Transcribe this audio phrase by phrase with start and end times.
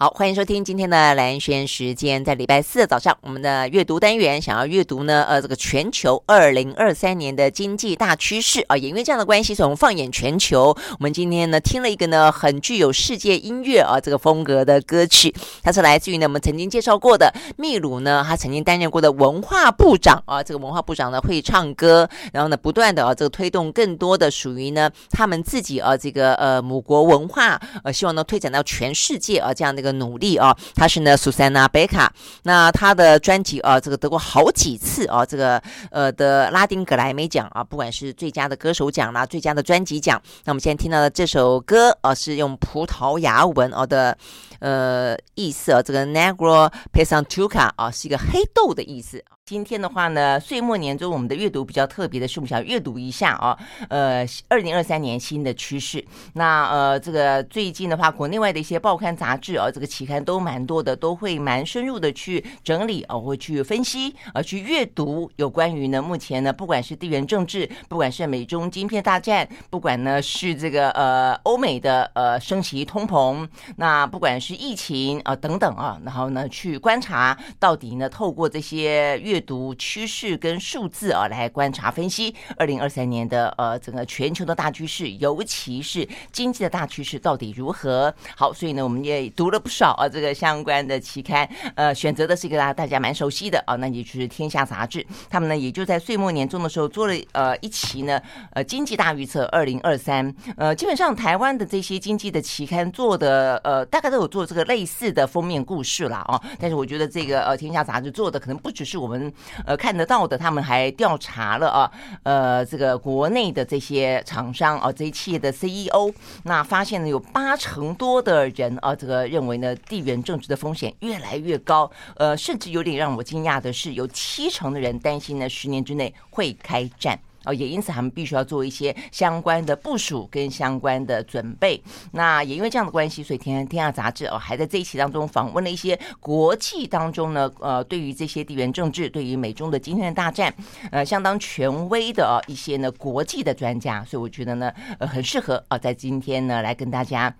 [0.00, 2.24] 好，欢迎收听今天的蓝轩时间。
[2.24, 15.34] 在礼拜四的早上，我们的阅读单元想要阅读呢，呃，这个全球二零二三年的经济大趋势啊，也因为这样的关系，所以我们放眼全球，我们今天呢听了一个呢很具有世界音乐啊这个风格的歌曲，
[15.64, 29.87] 它是来自于呢我们曾经介绍过的秘鲁呢，他曾经担任过的文化部长啊，这个文化部长呢会唱歌，然后呢不断的啊这个推动更多的属于呢他们自己啊这个呃母国文化，呃希望呢推展到全世界啊这样的一个。
[29.92, 32.08] 努力啊，他是呢，Susana Beca，。
[32.42, 40.20] 那他的专辑啊，这个得过好几次啊，这个呃的拉丁格莱美奖啊，不管是最佳的歌手奖啦，最佳的专辑奖。
[40.44, 44.16] 那我们现在听到的这首歌啊，是用葡萄牙文啊的
[44.60, 49.24] 呃意思啊，这个 Negro Pasantuca 啊，是一个黑豆的意思。
[49.44, 53.58] 今天的话呢，岁末年终，我们的阅读比较特别的是，我们想阅读一下啊，
[53.88, 56.04] 呃，二零二三年新的趋势。
[56.34, 88.14] 那呃，这个最近的话，国内外的一些报刊杂志啊，这个期刊都蛮多的，都会蛮深入的去整理啊，会去分析啊，去阅读有关于呢，目前呢，不管是地缘政治，不管是美中晶片大战，不管呢是这个呃欧美的呃升级通膨，那不管是是疫情啊等等啊，然后呢去观察到底呢，透过这些阅读趋势跟数字啊，来观察分析二零二三年的呃整个全球的大趋势，尤其是经济的大趋势到底如何？
[88.34, 98.18] 好，所以呢，我们也读了不少啊这个相关的期刊，呃，选择的是一个大大家蛮熟悉的啊，那也就是《天下杂志》，他们呢也就在岁末年终的时候做了呃一期呢
[98.54, 109.32] 呃经济大预测二零二三，呃，基本上台湾的这些经济的期刊做的呃大概都有做这个类似的封面故事了啊，但是我觉得这个呃《天下杂志》做的可能不只是我们。
[109.66, 111.90] 呃，看得到的，他们还调查了啊，
[112.22, 116.12] 呃，这个国内的这些厂商啊，这些企业的 CEO，
[116.44, 127.18] 那发现呢，有八成多的人啊，这个认为呢，地缘政治的风险越来越高，呃，甚至有点让我惊讶的是，有七成的人担心呢，十年之内会开战。
[127.48, 131.82] 哦，也因此他们必须要做一些相关的部署跟相关的准备。
[132.12, 140.54] 那也因为这样的关系，所以天《天天下杂志》哦，还在这一期当中访问了一些国际当中呢，呃，对于这些地缘政治，对于美中的今天的大战，
[140.90, 144.04] 呃，相当权威的、哦、一些呢国际的专家。
[144.04, 147.34] 所以我觉得呢，呃，很适合啊、在今天呢来跟大家。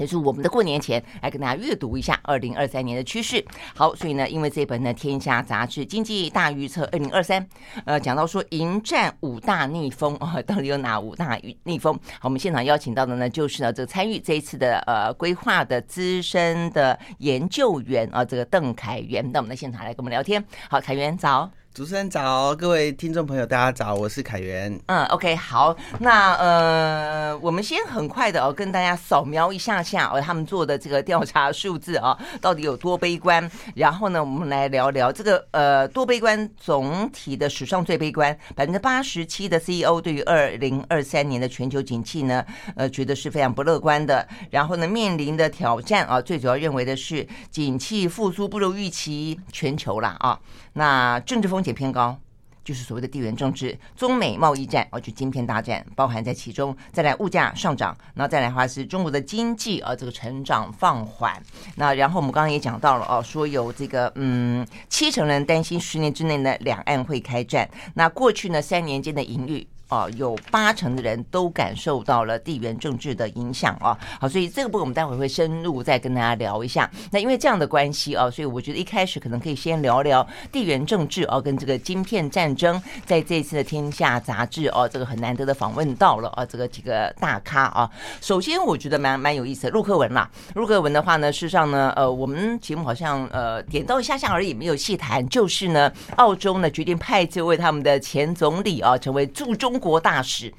[0.00, 3.44] 也是我们的过年前来跟大家阅读一下二零二三年的趋势。
[3.74, 7.40] 好，所以呢，因为这本呢《天下杂志经济大预测二零二三》，
[7.84, 11.94] 呃，讲到说迎战五大逆风 哦，到底有哪五大逆风？
[12.18, 20.42] 好，我们现场邀请到的呢，就是呢这个参与这一次的呃规划的资深的研究员啊，这个邓凯源到我们的现场来跟我们聊天。
[20.70, 21.59] 好，凯源早。
[21.72, 24.76] 主持人早，各位听众朋友，大家早，我是凯源。
[24.86, 33.48] 嗯，OK，好，那呃，我们先很快的哦，跟大家扫描一下下哦，他们做的这个调查数字啊， 到底有多悲观？
[33.76, 42.44] 然后呢，我们来聊聊这个呃多悲观，总体的史上最悲观，百分之八十七的 CEO 对于二零二三年的全球景气呢，
[42.74, 44.26] 呃，觉得是非常不乐观的。
[44.50, 50.36] 然后呢，面临的挑战啊，最主要认为的是景气复苏不如预期，全球啦啊。
[50.72, 52.18] 那政治风险偏高，
[52.62, 56.76] 就是所谓的地缘政治、中美贸易战，哦，就晶片大战包含在其中。
[56.92, 61.42] 再来物价上涨，那再来的话是中国的经济啊，这个成长放缓。
[61.76, 67.68] 那然后我们刚刚也讲到了哦，说有这个嗯，七成人担心十年之内呢，两岸会开战。
[67.94, 69.66] 那过去呢三年间的盈余。
[69.90, 73.98] 哦，有八成的人都感受到了地缘政治的影响啊。
[74.20, 76.88] 好，所以这个部分我们待会会深入再跟大家聊一下。
[77.10, 82.80] 那因为这样的关系啊，所以我觉得一开始可能可以先聊聊地缘政治啊，跟这个晶片战争。
[83.04, 87.90] 在这次的《天下杂志》哦，这个很难得的访问到了啊，这个几个大咖啊。
[88.20, 90.30] 首先，我觉得蛮蛮有意思的，陆克文啦。
[90.54, 95.26] 陆克文的话呢，事实上呢，呃，我们节目好像呃点到一下下而已，没有细谈。
[95.28, 99.79] 就是呢，澳洲呢决定派这位他们的前总理啊，成为驻中。
[99.80, 100.52] 国大使，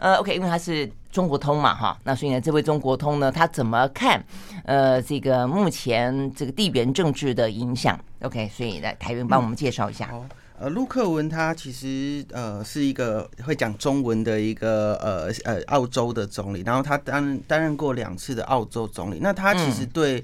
[0.00, 4.20] 呃，OK，因为他是中国通嘛，哈，那所以呢，这位中国通呢，他怎么看
[4.64, 10.10] 呃这个目前这个地缘政治的影响？OK，所以来台源帮我们介绍一下。
[10.12, 10.28] 嗯、
[10.58, 19.18] 呃，陆克文他其实呃是一个会讲中文的一个呃呃澳洲的总理，然后他担担任过两次的澳洲总理。
[19.20, 20.18] 那他其实对、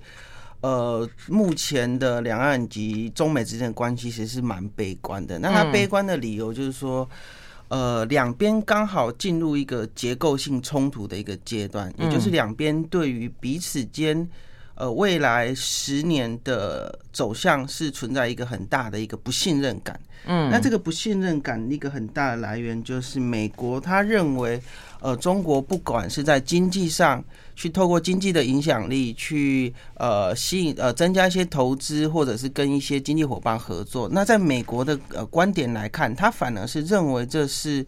[0.62, 5.38] 嗯、呃目前的两岸及中美之间的关系其实是蛮悲观的。
[5.38, 7.08] 那他悲观的理由就是说。
[7.70, 14.28] 呃，两边刚好进入一个结构性冲突的一个阶段，也就是两边对于彼此间
[14.80, 20.00] 呃未来十年的走向是存在一个很大的一个不信任感。
[20.24, 24.60] 嗯，那这个不信任感一个很大的来源就是美国他认为，
[25.00, 27.22] 呃，中国不管是在经济上
[27.54, 37.86] 去透过经济的影响力去呃吸引呃增加一些投资，或者是跟一些经济伙伴合作，那在美国的呃观点来看，他反而是认为这是。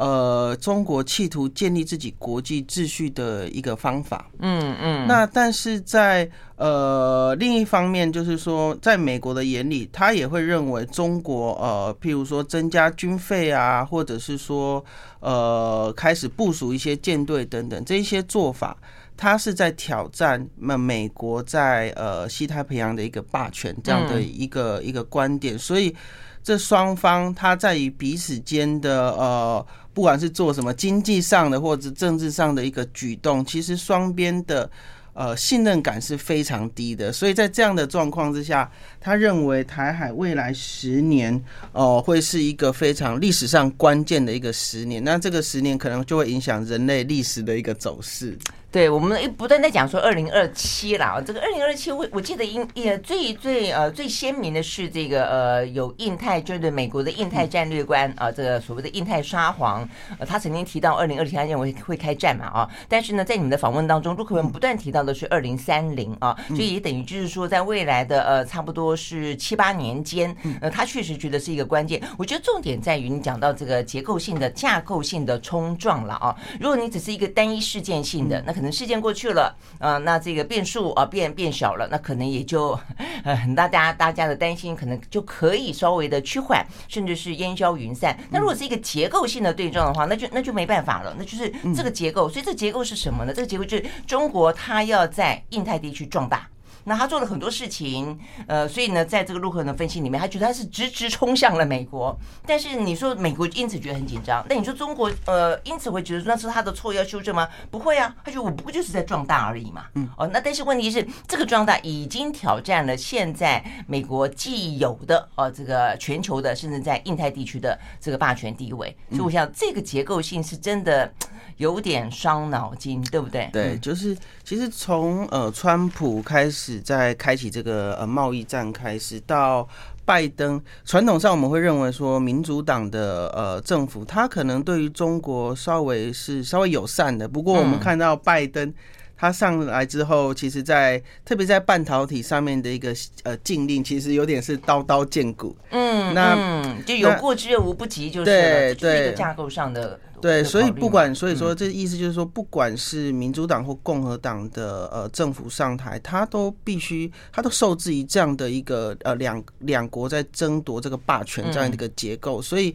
[0.00, 5.06] 呃，中国企图建立自己国际秩序的一个方法，嗯嗯。
[5.06, 6.26] 那但是在
[6.56, 14.82] 呃另一方面，就是说，在美国的眼里，他也会认为中国呃，譬如说增加军费啊，或者是说
[15.20, 18.74] 呃开始部署一些舰队等等这一些做法，
[19.18, 25.94] 他是在挑战那美国在呃西太平洋的一个霸权这样的一个一个观点，所以
[26.42, 29.66] 这双方他在于彼此间的呃。
[30.00, 34.70] 不管是做什么经济上的或者政治上的一个举动，其实双边的
[35.12, 37.12] 呃信任感是非常低的。
[37.12, 41.38] 所以在这样的状况之下，他认为台海未来十年
[41.72, 45.04] 哦、会是一个非常历史上关键的一个十年。
[45.04, 48.38] 那这个十年可能就会影响人类历史的一个走势。
[48.72, 59.88] 对，我们不断在讲说二零二七啦，这个二零二七，我我记得印也最最呃最鲜明的是这个呃有印太，就是美国的印太战略观啊，这个所谓的印太沙皇，
[60.20, 72.00] 呃，他曾经提到二零二七他认为会开战嘛啊，但是呢，在你们的访问当中，陆克文不断提到的是二零三零啊，所以也等于就是说，在未来的呃差不多是七八年间，呃，他确实觉得是一个关键。
[72.16, 82.78] 我觉得重点在于你讲到这个结构性的架构性的冲撞了啊，如果你只是一个单一事件性的，那可能事件过去了，啊，那这个变数啊变变小了，那可能也就
[83.24, 88.14] 呃 很大家大家的担心可能就可以稍微的趋缓，甚至是烟消云散。
[88.30, 92.28] 那如果是一个结构性的对撞的话，那就那就没办法了，那就是这个结构。
[92.28, 93.32] 所以这个结构是什么呢？
[93.32, 96.46] 这个结构就是中国它要在印太地区壮大。
[96.84, 102.16] 那他做了很多事情，呃，所以呢，在这个陆克文的分析里面，他觉得他是直直冲向了美国。
[102.46, 107.48] 但是你说美国因此觉得很紧张，那你说中国呃因此会觉得那是他的错要修正吗？
[107.70, 109.86] 不会啊，他觉得我不过就是在壮大而已嘛。
[109.94, 118.96] 嗯，哦，那但是问题是这个壮大已经挑战了现在美国既有的哦这个全球的甚至在印太地区的这个霸权地位。
[119.10, 121.12] 所以我想这个结构性是真的。
[121.56, 123.50] 有点伤脑筋，对不对？
[123.52, 129.66] 对，就是其实从呃，川普开始在开启这个呃贸易战开始，到
[130.04, 137.26] 拜登，传统上我们会认为说，民主党的呃政府，他可能对于中国稍微是稍微友善的。
[137.26, 138.72] 不过我们看到拜登
[139.16, 145.56] 他上来之后，其实在特别在半导体上面的一个呃禁令，其实有点是刀刀见骨。
[145.70, 149.98] 嗯，那嗯就有过之而无不及，就是对对一个架构上的。
[150.20, 162.74] 对，所以不管，所以说这意思就是说，不管是民主党或共和党的呃政府上台，他都必须，他都受制于这样的一个呃两两国在争夺这个霸权这样的一个结构，所以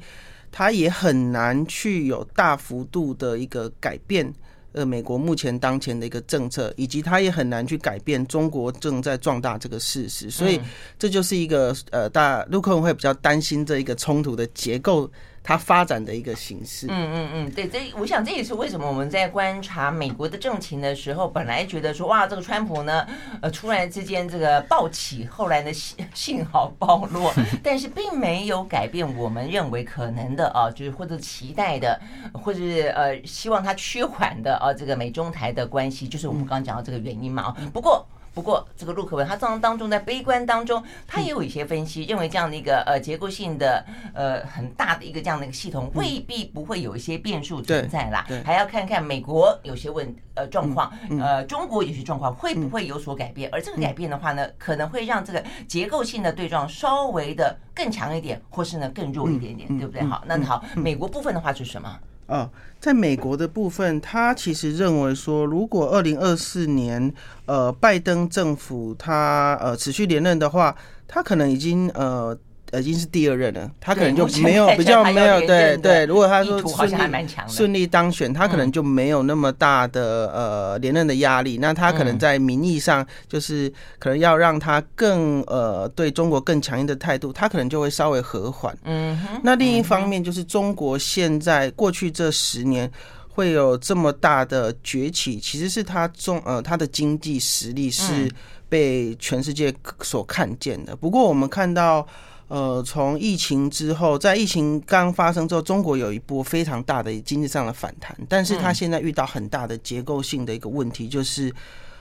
[0.51, 4.33] 他也很难去有大幅度的一个改变。
[4.73, 10.59] 呃，美国目前当前的一个政策，以及他也很难去改变中国正在壮大这个事实，所以
[10.99, 15.09] 这就是一个呃，大陆客人会比较担心这一个冲突的结构。
[15.47, 23.05] 它发展的一个形式，嗯嗯嗯，对，这我想这也是为什么我们在观察美国的政情的时候，本来觉得说哇，这个川普呢，
[23.41, 27.31] 呃，突然之间这个暴起，后来呢幸幸好暴落，
[27.61, 32.01] 但是并没有改变我们认为可能的啊，就是或者期待的，
[32.33, 38.03] 或者是呃希望它趋缓的啊，这个美中台的关系，就是我们刚刚讲到这个原因嘛啊，不过。
[38.35, 48.27] 不过，这个陆克文他当当中在悲观当中，他也有一些分析，认为这样的一个呃结构性的呃很大的一个这样的一个系统，未必不会有一些变数存在啦。
[48.43, 60.03] 还要看看美国有些问呃状况，呃中国有些状况会不会有所改变，而这个改变的话呢，可能会让这个结构性的对撞稍微的更强一点，或是呢更弱一点点，对不对？
[60.03, 61.97] 好，那好，美国部分的话是什么？
[62.27, 67.13] 啊，在美国的部分，他其实认为说，如果二零二四年，
[67.45, 70.75] 呃，拜登政府他呃持续连任的话，
[71.07, 72.37] 他可能已经呃。
[72.79, 76.05] 已经是第二任了，他可能就没有比较没有对对。
[76.05, 81.57] 如果他说顺利顺利当选，他可能就没有那么大的呃连任的压力。
[81.57, 88.75] 那他可能在民意上就是可能要让他更呃对中国更强硬的态度，他可能就会稍微和缓。
[88.83, 92.89] 嗯，那另一方面就是中国现在过去这十年
[93.29, 98.29] 会有这么大的崛起，其实是他中呃他的经济实力是
[98.67, 100.95] 被全世界所看见的。
[100.95, 102.07] 不过我们看到。
[102.47, 111.53] 呃，从疫情之后，在疫情刚发生之后，中国有一波非常大的经济上的反弹，但是它现在遇到很大的结构性的一个问题，就是。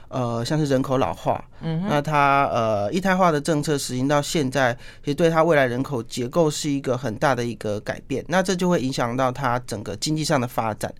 [0.07, 4.71] 呃，像是人口老化，嗯，那它呃一胎化的政策实行到现在，
[5.03, 10.93] 其实对它未来人口结构是一个很大的一个改变，那这就会影响到它整个经济上的发展。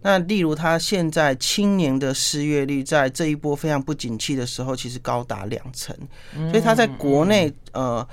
[0.00, 5.94] 那例如，它现在青年的失业率在这一波非常不景气的时候，其实高达两成，
[6.50, 8.04] 所以它在国内呃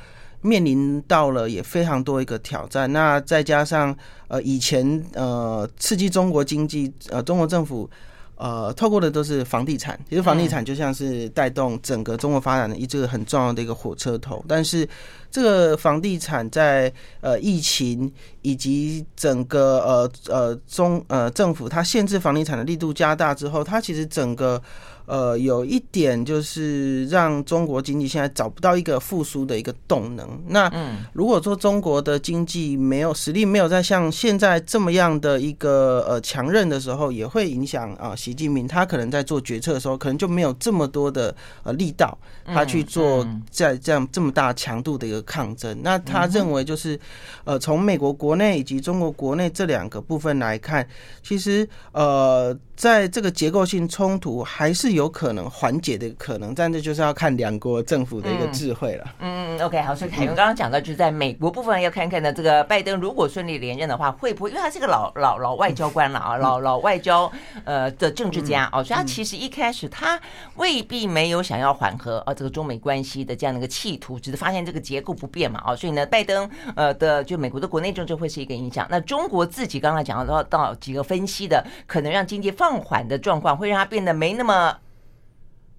[0.43, 2.93] 面临到了也非常多一个挑战。
[2.93, 3.95] 那再加上
[4.27, 7.89] 呃以前呃刺激中国经济，呃中国政府。
[8.35, 14.43] 呃，透过的都是房地产，其实房地产就像是带动整个中国发展的一这个很重要的一个火车头。
[14.47, 14.89] 但是，
[15.29, 24.61] 这个房地产在呃疫情以及整个呃呃中呃政府它限制房地产的力度加大之后，它其实整个。
[25.05, 30.41] 呃，有一点就是让中国经济现在找不到一个复苏的一个动能。
[30.47, 30.71] 那
[31.13, 45.77] 如果说中国的经济没有实力，没有在像现在这么样的一个呃强韧的时候，也会影响啊，习近平他可能在做决策的时候，可能就没有这么多的呃力道，他去做在这样这么大强度的一个抗争。
[45.83, 46.99] 那他认为就是
[47.43, 50.87] 呃，从美国国内以及中国国内这两个部分来看，
[51.21, 52.57] 其实呃。
[52.75, 59.05] 在这个结构性冲突还是有可能缓解的可能，但这就是要看两国政府的一个智慧了。
[59.19, 64.49] 嗯嗯，OK，好，所以凯文刚刚讲到，就是在美国部分要看看呢，这个拜登如果顺利连任的话，会不会？
[64.49, 67.31] 因为他是个老老老外交官了啊，老老外交
[67.63, 70.19] 呃的政治家哦，所以他其实一开始他
[70.55, 78.87] 未必没有想要缓和啊这个中美关系的这样的一个企图，只是发现这个结构不变嘛啊，所以呢，拜登呃的就美国的国内政治会是一个影响。
[78.89, 84.73] 那中国自己刚才讲到到几个分析的，可能让经济放缓的状况会让他变得没那么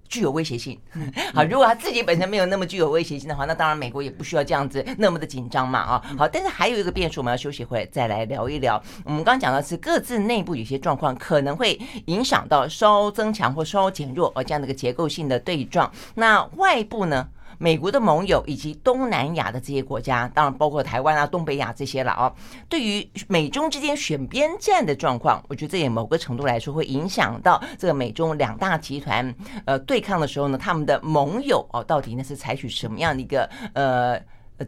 [0.07, 0.79] 具有威胁性。
[1.33, 6.05] 好，如果他自己本身没有那么具有威胁性的话，那当然美国也不需要这样子那么的紧张嘛啊。
[6.15, 8.79] 好，但是还有一个变数，我们要休息会再来聊一聊。
[9.03, 11.73] 我们刚刚讲到是各自内部有些状况可能会
[12.05, 15.91] 影响到稍增强或稍减弱而这样的一个结构性的对撞。
[16.13, 17.27] 那外部呢？
[17.57, 22.33] 美国的盟友以及东南亚的这些国家，当然包括台湾啊、东北亚这些了啊。
[22.69, 29.33] 对于美中之间选边站的状况，我觉得这也某个程度来说会影响到这个美中两大集团
[29.65, 34.19] 呃对抗的时候呢，他们的盟友哦，到底呢是采取什么样的一个呃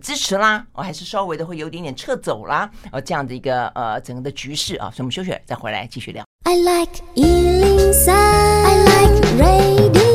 [0.01, 4.91] 支持啦，哦，还是稍微的会有点点撤走啦，哦，这样的一个呃整个的局势啊。
[4.91, 6.23] 所以我们休息再回来继续聊。
[6.43, 10.06] I like 103, I like radio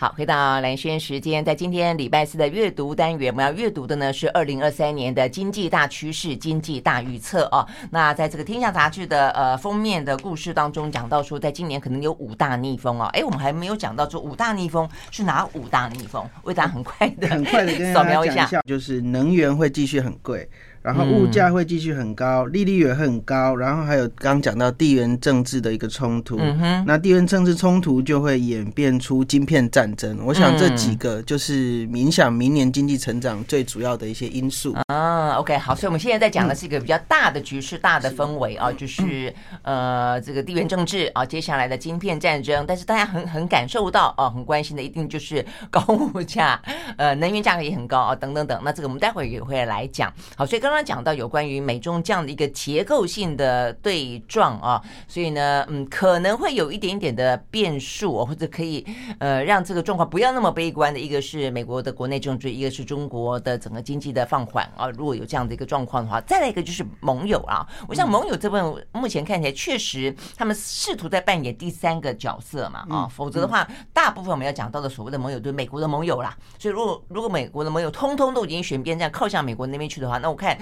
[0.00, 7.68] 好，回到蓝轩时间，在今天礼拜四的阅读单元，我们要阅读的呢是二零二三年的经济大趋势、经济大预测哦。
[7.90, 13.10] 那在这个《天下》杂志的呃封面的故事当中，讲到说，在今年可能有五大逆风哦。
[13.12, 16.26] 哎，我们还没有讲到说五大逆风是哪五大逆风？
[16.44, 20.48] 为大家很快的、很快的跟大家讲一下，就是能源会继续很贵。
[20.82, 26.40] 然后物价会继续很高，利率也会很高，然后还有刚讲到地缘政治的一个冲突，
[26.86, 30.18] 那地缘政治冲突就会演变出晶片战争。
[30.24, 34.74] 我想这几个就是影响明年经济成长最主要的一些因素。
[34.86, 42.64] 啊，OK，好，所以我们现在在讲的是一个比较大的局势、大的氛围啊，就是呃这个地缘政治啊，接下来的晶片战争。
[42.66, 46.58] 但是大家很很感受到啊，很关心的一定就是高物价，
[46.96, 48.58] 呃，能源价格也很高啊，等等等。
[48.64, 50.10] 那这个我们待会儿也会来讲。
[50.34, 50.69] 好，所以刚。
[50.70, 58.86] 刚刚讲到有关于美中这样的一个结构性的对撞啊，所以呢，嗯，可能会有一点点的变数，或者可以
[59.18, 61.00] 呃让这个状况不要那么悲观的。
[61.00, 64.88] 一个是美国的国内政治，一个是中国的整个经济的放缓啊。
[64.90, 67.66] 如果有这样的一个状况的话，再来一个就是盟友啊。
[67.88, 76.36] 我想盟友这边目前看起来确实他们试图在扮演第三个角色嘛啊，否则的话，大部分我们要讲到的所谓的盟友，就是美国的盟友啦。
[76.60, 80.56] 所以如果如果美国的盟友通通都已经选边站靠向美国那边去的话，那我看。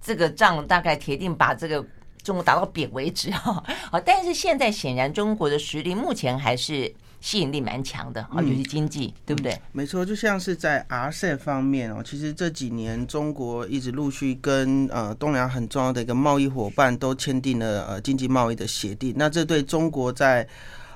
[0.00, 1.84] 这个仗大概铁定把这个
[2.22, 9.56] 中国打到扁为止哈， 好，但是现在显然中国的实力目前还是吸引力蛮强的啊，尤其经济，对不对？
[9.70, 20.46] 没错，就像是在 RCEP 方面哦，其实这几年中国一直陆续跟呃东南亚很重要的一个贸易伙伴都签订了呃经济贸易的协定，那这对中国在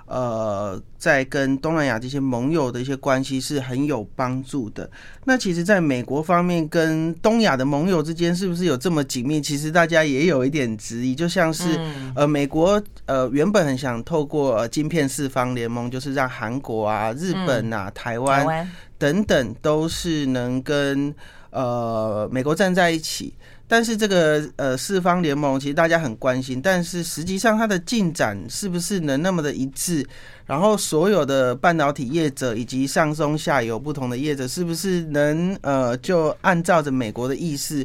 [0.07, 4.89] 呃，在跟东南亚这些盟友的一些关系是很有帮助的。
[5.25, 9.41] 那其实，在美国方面跟东亚的盟友之间，是不是有这么紧密？
[9.41, 11.15] 其实大家也有一点质疑。
[11.15, 11.79] 就像是
[12.15, 21.15] 呃，美国呃原本很想透过呃晶片四方联盟，就是让韩国啊、日本啊、台湾等等，都是能跟。
[21.51, 23.33] 呃美国站在一起。
[23.69, 30.07] 但是这个呃四方联盟其实大家很关心，但是实际上它的进展是不是能那么的一致？
[30.47, 37.85] 然后所有的半导体业者以及上中下游不同的业者，是不是能呃就按照着美国的意思？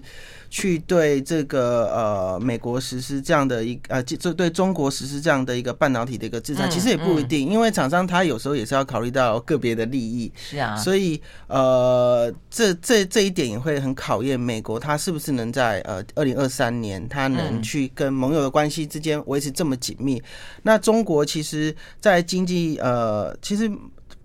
[0.51, 20.21] 去对这个呃美国实施这样的一呃这对中国实施这样的一个半导体的一个制裁，其实也不一定，因为厂商他有时候也是要考虑到个别的利益，是啊，所以呃这这这一点也会很考验美国，他是不是能在呃二零二三年，他能去跟盟友的关系之间维持这么紧密。
[20.63, 23.71] 那中国其实，在经济呃其实。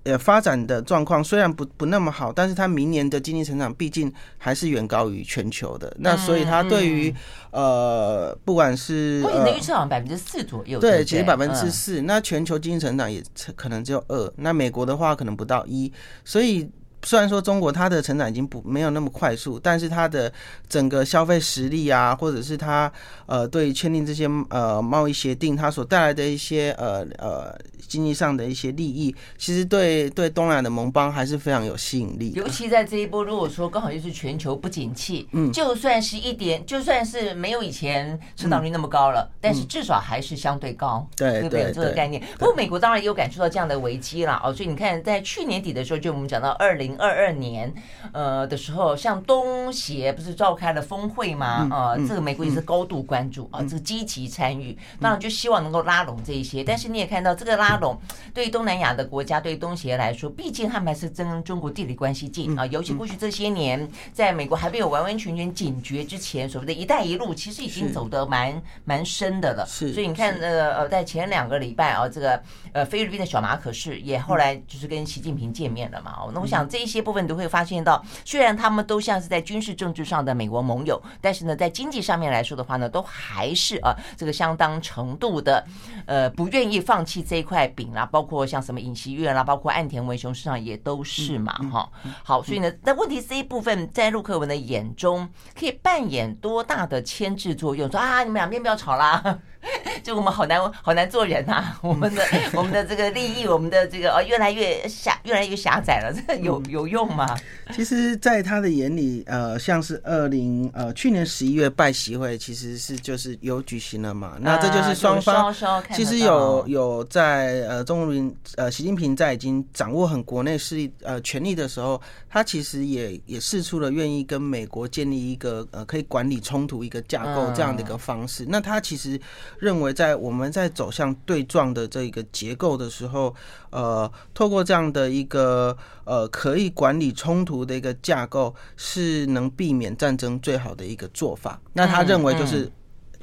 [0.07, 5.95] 呃，发展的状况虽然不不那么好，但是它明年的经济成长毕竟还是远高于全球的。
[5.99, 7.13] 那所以它对于
[7.51, 12.03] 呃，不管是目前的预测好像百分之四左右，对，其实百分之四。
[12.03, 13.23] 那全球经济成长也
[13.57, 15.93] 可能只有二，那美国的话可能不到一，
[16.25, 16.71] 所以。
[17.03, 20.33] 虽然说中国它的成长已经不没有那么快速，但是它的
[20.69, 22.91] 整个消费实力啊，或者是它
[23.27, 32.33] 呃对签订这些呃贸易协定，它所带来的一些呃呃经济上的一些利益，其实对对东南亚的盟邦还是非常有吸引力。
[32.35, 41.73] 尤其在这一波，如果说刚好又是全球不景气，嗯，就算是一点，就算是没有以前成长率那么高了，嗯、但是至少还是相对高，对、嗯、对不对？
[41.73, 42.21] 这个概念。
[42.37, 46.86] 不过美国当然也有感受到这样的危机了哦，所以你看，在去年底的时候，就我们讲到二零。
[46.97, 47.73] 二二年，
[48.13, 51.69] 呃的时候，像东协不是召开了峰会吗？
[51.71, 56.63] 呃，这个美国也是高度关注啊，这个积极参与，当然就希望能够拉拢这一些。
[56.63, 57.99] 但是你也看到，这个拉拢
[58.35, 62.67] 对于东南亚的国家，对于东协来说，毕竟他们还是跟中国地理关系近啊。
[62.67, 69.65] 尤其过去这些年，在美国还没有完完全全警觉之前，所谓的一带一路其实已经走得蛮蛮深的了。
[69.67, 76.13] 是，所以你看，呃呃，在前两个礼拜啊，这个呃菲律宾的小马可是也后来就是跟习近平见面了嘛。
[76.19, 85.65] 哦那我想这一些部分你都会发现到，虽然他们都像是在军事政治上的美国盟友，但是呢，在经济上面来说的话呢，都还是啊这个相当程度的
[86.07, 88.05] 呃不愿意放弃这一块饼啦。
[88.07, 91.89] 包括像什么尹锡悦啦，包括岸田文雄身上也都是嘛哈。
[92.23, 95.29] 好，所以呢，那问题是这一部分在陆克文的眼中
[95.59, 97.91] 可以扮演多大的牵制作用？
[97.91, 99.39] 说啊，你们两边不要吵啦。
[100.03, 107.27] 就我们好难好难做人呐， 我们的我们的这个利益，我们的这个哦越来越狭越来越狭窄了，这 有有用吗？
[107.75, 114.37] 其实，在他的眼里，呃，像是二零呃去年十一月拜习会，其实是就是有举行了嘛。
[114.41, 115.53] 那这就是双方
[115.93, 128.45] 其实有有在呃，中国呃习近平在已经掌握很国内势力呃权力的时候，他其实也也试出了愿意跟美国建立一个呃可以管理冲突一个架构这样的一个方式。
[128.49, 129.21] 那他其实。
[129.59, 133.35] 认为在我们在走向对撞的这个结构的时候，
[133.71, 141.61] 呃，透过这样的一个呃可以管理冲突的一个架构，是能避免战争最好的一个做法。
[141.73, 142.71] 那他认为就是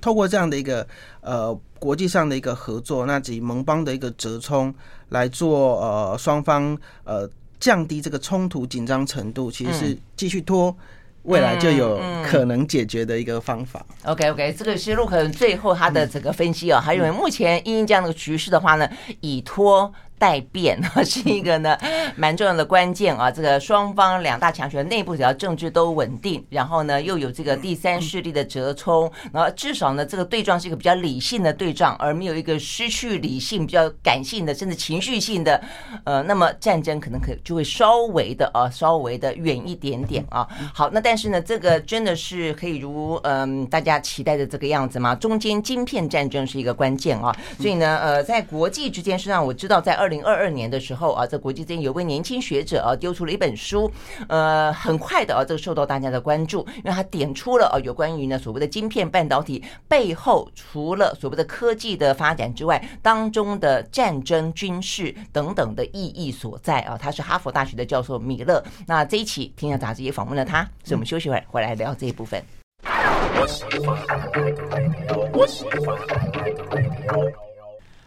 [0.02, 0.88] 透过这样的一个
[1.22, 4.74] 呃国际上的一个合作，那及盟邦的一个折冲
[5.10, 10.76] 来做呃双方呃降低这个冲突紧张程度，其实是继续拖。
[11.24, 13.86] 未来就有可能解决的一个方法。
[13.90, 18.90] 嗯嗯、OK OK，这个是陆可最后他的这个分析啊、哦，他认为目前因这样的局势的话呢，
[19.22, 19.94] 以拖。
[20.24, 21.78] 待变啊， 是一个呢
[22.16, 23.30] 蛮重要的关键啊。
[23.30, 35.62] 这个双方两大强权内部只要政治都稳定，然后呢又有这个第三势力的折冲，然后至少呢这个对撞是一个比较理性的对撞，而没有一个失去理性、比较感性的甚至情绪性的
[36.06, 40.48] 呃，那么战争可能可就会稍微的啊稍微的远一点点啊。
[40.74, 45.14] 好，那但是呢这个真的是可以如嗯大家期待的这个样子吗？
[45.16, 50.13] 中间晶片战争是一个关键啊，所以呢呃在国际之间，实际上我知道在二。
[50.14, 53.92] 零二二年的时候啊，在国际间有位年轻学者啊，丢出了一本书，
[54.28, 66.96] 呃，很快的啊，这个受到大家的关注，因为他点出了啊，有关于呢所谓的晶片半导体背后，除了所谓的科技的发展之外，当中的战争、军事等等的意义所在啊。
[66.96, 68.64] 他是哈佛大学的教授米勒。
[68.86, 72.44] 那这一期《天下杂志》也访问了他，所以我们休息会回来聊这一部分。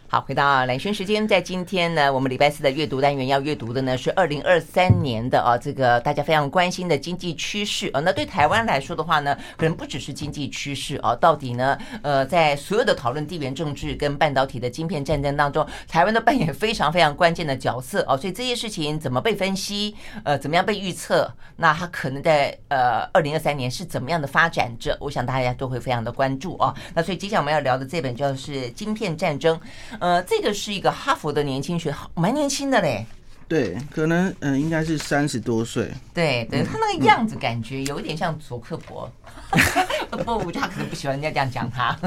[0.09, 7.99] 好，回到兰萱时间，在今天呢，我们礼拜四的阅读单元要阅读的呢是二零二三年的啊，这个大家非常关心的经济趋势啊。
[7.99, 18.15] 那对台湾来说的话呢，可能不只是经济趋势啊，到底呢，呃，在所有的讨论地缘政治跟半导体的晶片战争当中，台湾都扮演非常非常关键的角色啊。
[18.15, 19.93] 所以这些事情怎么被分析，
[20.23, 24.97] 呃，怎么样被预测，那它可能在呃二零二三年是怎么样的发展着？
[25.01, 26.73] 我想大家都会非常的关注啊。
[26.93, 29.59] 那所以接下来我们要聊的这本就是《晶片战争》。
[29.99, 33.05] 呃，这个是一个哈佛的年轻学，蛮年轻的嘞。
[33.47, 35.89] 对，可能嗯、呃，应该是三十多岁。
[36.13, 39.09] 对，对他那个样子，感觉有点像佐克伯。
[40.43, 41.97] 不他可能不喜欢人家这样讲他。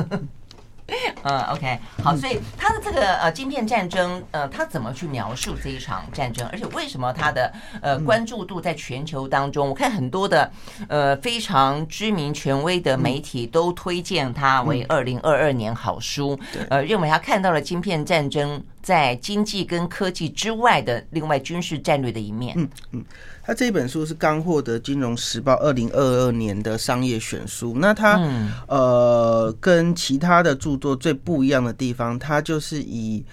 [1.23, 6.47] 嗯，OK，好，所以他的这个呃晶片战争，呃，他怎么去描述这一场战争？
[6.53, 9.69] 而且为什么他的呃关注度在全球当中？
[9.69, 10.51] 我看很多的
[10.89, 22.55] 呃非常知名权威的媒体都推荐他为二零二二年好书，呃，认为他看到了晶片战争在经济跟科技之外的另外军事战略的一面。
[22.57, 23.05] 嗯嗯。
[23.51, 27.75] 他这本书是刚获得《金融时报》二零二二年的商业选书。
[27.77, 33.25] 那它、嗯、呃，跟其他的著作最不一样的地方，它就是以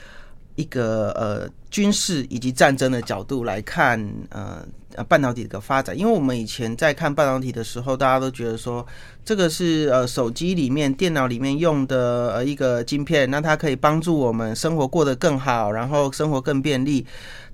[0.55, 4.65] 一个呃军事以及战争的角度来看呃
[5.07, 5.95] 半导体的发展。
[5.95, 8.83] 因为我们以前在看半导体的时候，大家都觉得说
[9.23, 17.05] 这个是呃手机里面、电脑里面用的呃一个晶片，那它可以帮助我们生活过得更好，然后生活更便利。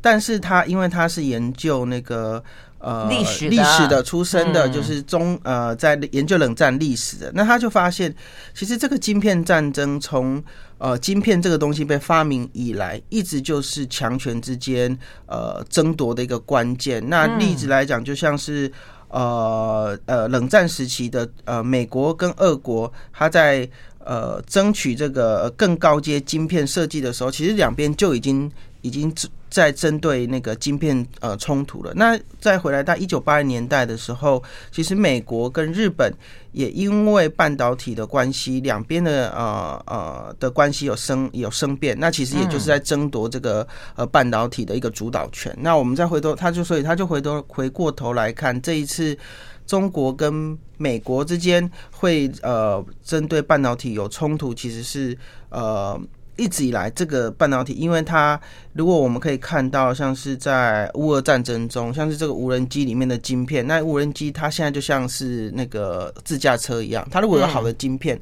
[0.04, 2.44] 但是他因为他是研究那个
[2.80, 8.14] 呃历史历史的出身的，就是中呃在研究冷战历史的，那他就发现，
[8.54, 10.44] 其实这个晶片战争从
[10.78, 17.02] 呃晶片这个东西被发明以来，一直就是强权之间呃争夺的一个关键。
[17.08, 18.70] 那例子来讲，就像是
[19.08, 23.66] 呃呃冷战时期的呃美国跟俄国，他在
[24.00, 28.52] 呃争取这个更高阶晶片设计的时候，其实两边就已经
[28.84, 29.12] 已经
[29.50, 31.92] 在针对那个晶片呃冲突了。
[31.96, 36.14] 那再回来到一九八零年代的时候，其实美国跟日本
[36.52, 41.98] 也因为半导体的关系，两边的呃呃的关系有生有生变。
[42.00, 45.56] 那其实也就是在争夺这个呃半导体的一个主导权。
[45.60, 49.18] 那我们再回头，他就所以他就回头回过头来看这一次
[49.66, 55.18] 中国跟美国之间会呃针对半导体有冲突，其实是
[55.50, 56.00] 呃。
[56.36, 58.40] 一直以来，这个半导体，因为它
[58.74, 68.20] 如果我们可以看到，像是在乌俄战争中，像是这个无人机里面的晶片，那无人机它现在就像是那个自驾车一样，它如果有好的晶片。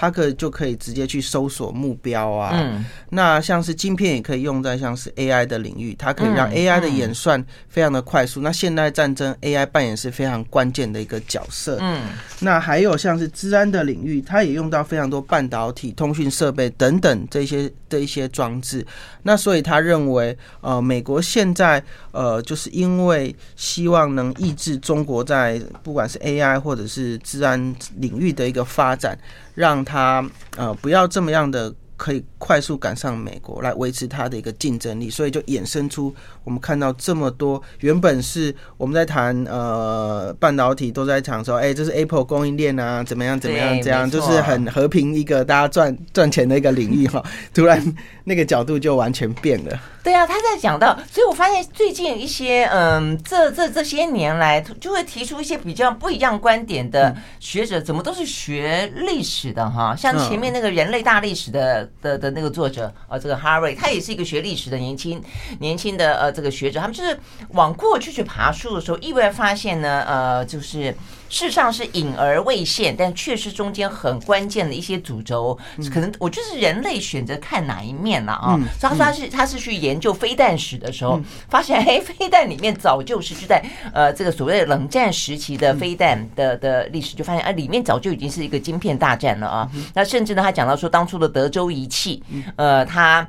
[0.00, 8.40] 它可以就可以直接去搜索目标啊，嗯，那像是晶片也可以用在像是 AI 的领域，它可以让 AI 的演算非常的快速。
[8.40, 12.00] 那现代战争 AI 扮演是非常关键的一个角色，嗯，
[12.38, 18.86] 那还有像是治安的领域，它也用到非常多半导体、通讯设备等等这些的一些装置。
[19.24, 29.18] 那所以他认为，呃，美国现在呃，就是因为希望能抑制中国在不管是 AI 或者是治安领域的一个发展。
[29.60, 30.24] 让他
[30.56, 47.94] 呃不要这么样的可以快速赶上美国，来维持它的一个竞争力，所以就衍生出我们看到这么多原本是我们在谈呃半导体都在讲说，哎，这是 Apple 供应链啊，怎么样怎么样，这样就是很和平一个大家赚赚钱的一个领域哈， 突然
[48.24, 49.78] 那个角度就完全变了。
[50.02, 59.94] 对啊，他在讲到，所以我发现最近一些嗯，这这这些年来就会提出一些比较不一样观点的学者，怎么都是学历史的哈？
[59.94, 65.22] 像前面那个人类大历史的的的那个作者啊，这个哈瑞，他也是一个学历史的年轻
[65.58, 67.18] 年轻的呃这个学者，他们就是
[67.50, 70.94] 往过去去爬树的时候，意外发现呢，呃，就是。
[71.30, 75.56] 事实上是隐而未现，但确实中间很关键的一些主轴，
[75.90, 78.58] 可能我就是人类选择看哪一面了啊。
[78.78, 83.64] 所以他说他是他是去研究飞弹史的时候，发现哎，飞弹里面早就是就在
[83.94, 89.70] 呃这个所谓的冷战时期的飞弹的的历史，就发现哎里面早就已经是一个晶片大战了啊。
[89.94, 92.22] 那甚至呢，他讲到说当初的德州仪器，
[92.56, 93.26] 呃，他。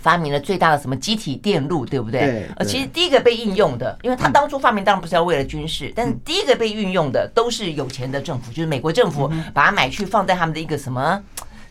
[0.00, 2.20] 发明了最大的什么机体电路，对不对？
[2.20, 2.46] 对。
[2.56, 11.20] 呃，其实第一个被应用的，因为他当初发明当然不是要为了军事，但是第一个被运用的都是有钱的政府，就是美国政府把它买去放在他们的一个什么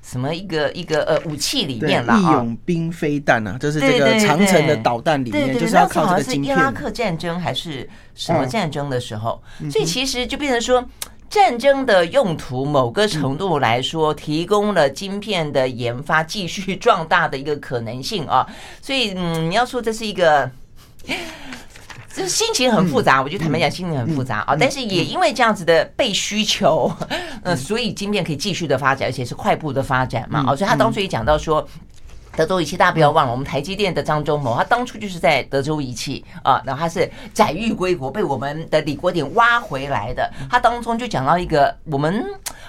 [0.04, 2.20] 什么一个一个呃武器里面了啊。
[2.20, 6.56] 义勇兵飞弹啊，就是这个长城的导弹里面，就是要靠这个晶片。
[6.56, 10.84] 是伊拉克战争还是什么战争的时候，所以其实就变成说。
[11.30, 18.48] 战争的用途，某个程度来说，提供了晶片的研发继续壮大的一个可能性啊。
[18.82, 20.50] 所以，嗯，你要说这是一个，
[22.16, 23.22] 就是心情很复杂。
[23.22, 24.56] 我觉得坦白讲，心情很复杂啊。
[24.58, 26.92] 但是也因为这样子的被需求，
[27.44, 30.46] 呃， 所以晶片可以继续的发展，而且是快步的发展嘛。
[30.48, 31.68] 哦，所以他当初也讲到说。
[32.38, 40.32] 德州仪器，大家不要忘了，我们台积电的张忠谋，他当初就是在德州仪器啊，然后他是载誉归国，被我们的李国鼎挖回来的。
[40.48, 42.24] 他当中就讲到一个我们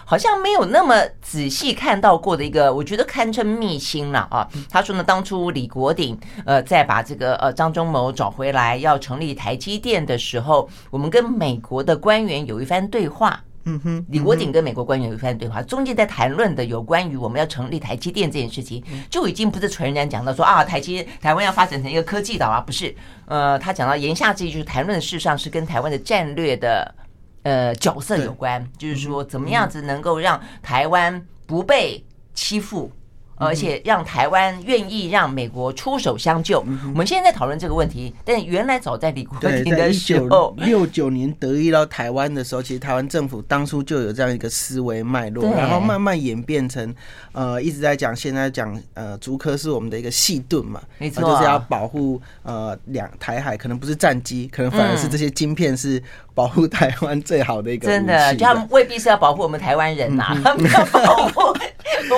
[0.06, 4.48] 好像没有那么仔细看到过的一个，我觉得堪称秘辛了啊。
[4.70, 13.38] 他说呢，当初李国鼎呃在把这个呃张忠谋找回来要成立台积电的时候，我们跟美国的官员有一番对话。
[13.68, 22.94] 嗯哼，李国鼎跟美国官员有一番对话，中间在谈论的有关于我们要成立台积电这件事情，就已经不是纯然讲到说啊，台积台湾要发展成一个科技岛啊，不是，
[23.26, 26.94] 呃，他讲到言下之意就是谈论的事实上是跟台湾的战略的
[27.42, 32.02] 呃角色有关，就是说怎么样子能够让台湾不被
[32.32, 32.90] 欺负。
[33.38, 36.60] 而且让台湾愿意让美国出手相救。
[36.60, 46.94] 我们现在在讨论这个问题，但原来早在李国鼎的时候，六九年得意到台湾的时候，其实台湾政府当初就有这样一个思维脉络，然后慢慢演变成
[47.32, 56.02] 呃一直在讲，现在讲呃竹科是我们的一个细盾嘛，没错，就是要保护呃两台海，可能不是战机，可能反而是这些晶片是
[56.34, 61.54] 保护台湾最好的一个真的，就他们未必是要保护我们台湾人呐，他们要保护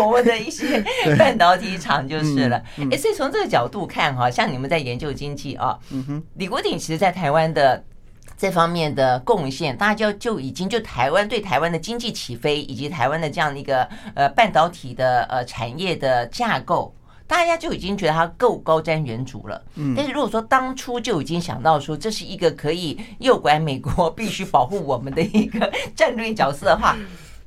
[0.02, 0.82] 我们的一些。
[1.16, 5.78] 半导体厂就是了，哎，所以从这个角度看哈，像你们在研究经济啊，
[6.34, 7.84] 李国鼎其实在台湾的
[8.36, 16.94] 这方面的贡献，大家就就已经就台湾对台湾的经济起飞，以及台湾的这样的一个呃半导体的呃产业的架构，
[17.26, 19.62] 大家就已经觉得它够高瞻远瞩了。
[19.74, 26.96] 嗯但是如果说当初就已经想到说这是一个可以诱拐美国 必须保护我们的一个战略角色的话。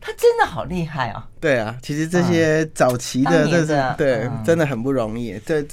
[0.03, 1.25] 他真的好厉害啊！
[1.39, 5.39] 对啊，其实这些早期的，这是对，真的很不容易。
[5.45, 5.65] 这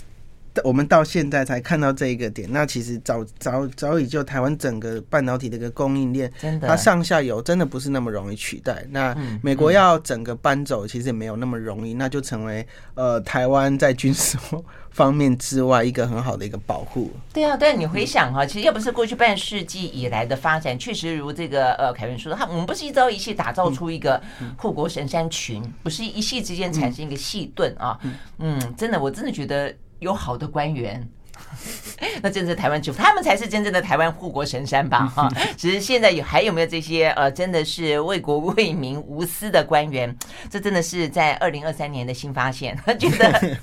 [0.65, 8.85] 我们到现在才看到这一个点，那其实早早早已就台湾整个半导体的一个供应链，它上下游真的不是那么容易取代。
[8.91, 14.37] 那美国要整个搬走，其实也没有那么容易，那就成为呃台湾在军事。
[14.91, 17.13] 方面之外，一个很好的一个保护。
[17.33, 24.21] 对啊，对啊，你回想哈，其实要不是过去半世纪以来的发展，确实如这个呃凯文说的，他我们不是一朝一夕打造出一个
[24.57, 27.97] 护国神山群，不是一夕之间产生一个细盾啊。
[28.39, 31.09] 嗯，真的，我真的觉得有好的官员。
[32.23, 35.07] 那真的是台湾之父，他们才是真正的台湾护国神山吧？
[35.15, 40.15] 哈，只是现在有还有没有这些呃，真的是为国为民无私的官员？
[40.51, 43.59] 这真的是在二零二三年的新发现， 觉得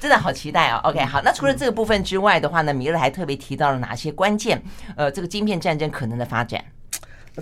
[0.00, 4.60] 真的好期待啊！OK，好，那除了这个部分之外的话呢，米勒还特别提到了哪些关键？
[4.96, 6.62] 呃，这个晶片战争可能的发展。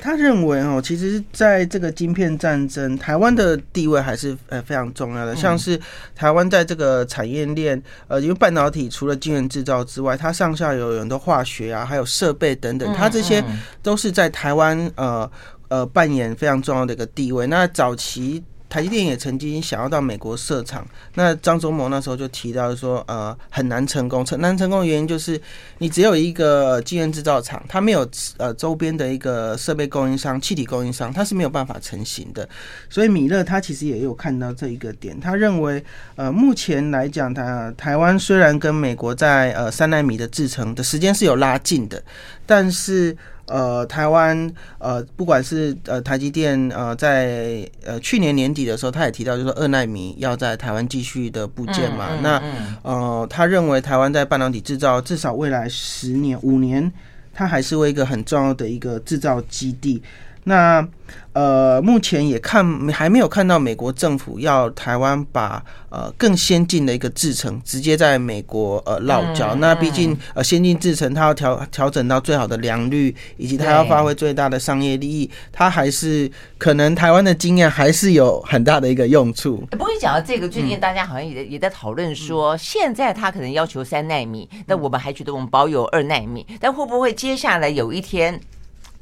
[0.00, 5.34] 他认为哦，其实在这个晶片战争，台湾的地位还是呃非常重要的。
[5.34, 5.80] 像是
[6.14, 13.42] 台湾在这个产业链，呃，因为半导体除了晶圆制造之外，它上下游有很多化学啊，还有设备等等，它这些
[13.82, 15.30] 都是在台湾呃
[15.68, 17.46] 呃扮演非常重要的一个地位。
[17.46, 18.42] 那早期。
[18.68, 24.24] 台积电也曾经想要到美国设厂，那张忠谋那时候就提到说，呃，很难成功。
[24.26, 25.40] 很难成功的原因就是，
[25.78, 32.48] 你只有一个晶圆制造厂，它没有呃周边的一个设备供应商、气体供应商，它是没有办法成型的。
[32.90, 35.82] 所以米勒他其实也有看到这一个点，他认为，
[36.16, 42.02] 呃，目前来讲，他台湾虽然跟美国在呃三奈米的制程的时间是有拉近的，
[42.44, 43.16] 但是。
[43.46, 52.08] 呃，台湾呃，不管是呃台积电呃，在呃去年年底的时候，他也提到，就是说二纳米要在台湾继续的部件嘛。
[52.10, 56.92] 嗯嗯嗯、那呃，他认为台湾在半导体制造至少未来十年五年，
[57.32, 60.02] 它还是为一个很重要的一个制造基地。
[60.48, 60.86] 那
[61.32, 69.50] 呃，目前也看还没有看到美国政府要台湾把呃更先进的一个制程直接在美国呃落脚。
[69.54, 79.58] 嗯、那毕竟呃先进制程它要调调整到最好的良率，以及它要发挥最大的商业利益，它还是可能台湾的经验还是有很大的一个用处。
[79.72, 88.40] 不过你讲到这个，最近大家好像也也在讨论说，现在他可能要求三纳米，那我们还觉得我们保有二纳米，但会不会接下来有一天？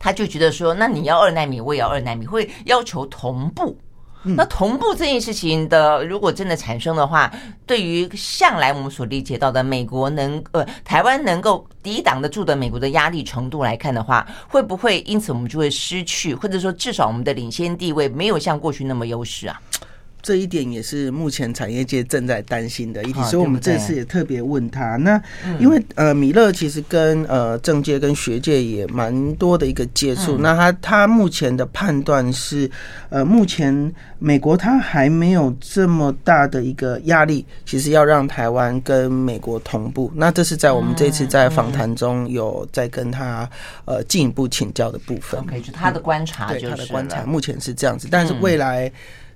[0.04, 3.74] 他就觉得说，那你要二纳米，我也要二纳米，会要求同步。
[4.22, 7.32] 那同步这件事情的，如果真的产生的话，
[7.64, 19.58] 对于向来我们所理解到的美国能呃台湾能够抵挡得住的美国的压力程度来看的话，会不会因此我们就会失去，或者说至少我们的领先地位没有像过去那么优势啊？
[20.24, 24.96] 这一点也是目前产业界正在担心的一题，所以我们这次也特别问他。
[24.96, 25.20] 那
[25.60, 30.38] 因为呃，米勒其实跟呃政界跟学界也蛮多的一个接触。
[30.38, 32.70] 那他他目前的判断是，
[33.10, 40.10] 呃，目前美国他还没有这么大的一个压力，其实要让台湾跟美国同步。
[40.14, 43.46] 那这是在我们这次在访谈中有在跟他
[43.84, 45.38] 呃进一步请教的部分。
[45.40, 48.90] OK，就他的观察，对他的观察目前是这样子，但是未来。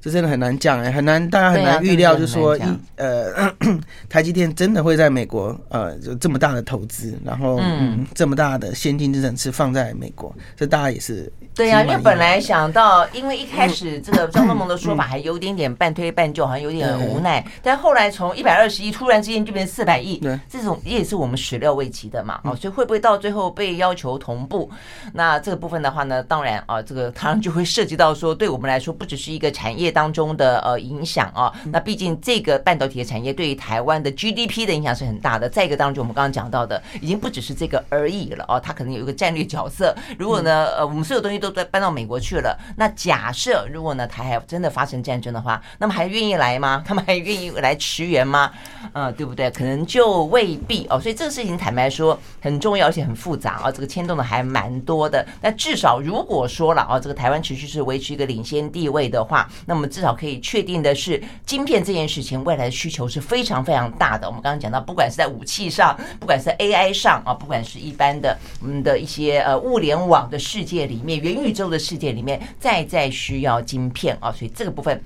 [0.08, 2.62] 这真的很难讲哎，很难，大家很难预料，就说一
[2.96, 3.52] 呃，
[4.08, 11.30] 台积电真的会在美国呃，就这么大的投资，然后嗯，这么大的先进制程是放在美国，这大家也是。
[11.54, 17.44] 对呀、啊，因为本来想到，因为一开始这个张忠谋的说法还有点点半推半就，好像有点无奈。
[17.62, 22.40] 但后来从一百二十亿突然之间就变成四百亿，这种也是我们始料未及的嘛。
[22.44, 24.70] 哦，所以会不会到最后被要求同步？
[25.12, 31.52] 那这个部分的话呢，当然啊，这个当然就会涉及到说，对我们来说不只是一个产业当中的呃影响啊。
[31.72, 35.48] 那毕竟这个半导体的产业对于台湾的 GDP 的影响是很大的。
[35.48, 39.92] 再一个当中，我们刚刚讲到的，已经不只是这个而已了哦，它可能有一个战略角色。
[40.16, 46.82] 如果呢，呃，我们所有东西都在搬到美国去了，那假设如果呢，台海真的发生战争的话，那么还愿意来吗？
[46.86, 48.52] 他们还愿意来驰援吗？
[48.92, 49.50] 嗯，对不对？
[49.50, 51.00] 可能就未必哦。
[51.00, 53.72] 所以这个事情坦白说很重要，而且很复杂啊、哦。
[53.72, 55.26] 这个牵动的还蛮多的。
[55.40, 64.26] 那至少如果说了啊、哦，这个台湾持续是维持一个领先地位的话，那么我们至少可以确定的是，晶片这件事情未来的需求是非常非常大的。
[64.26, 75.00] 我们刚刚讲到，不管是在武器上，不管是 AI 上啊，不管是一般的我们的一些呃物联网的世界里面，元宇宙的世界里面，再再需要晶片啊，所以这个部分